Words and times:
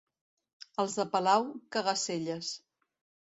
Els 0.83 0.95
de 1.01 1.05
Palau, 1.17 1.45
caga-selles. 1.77 2.51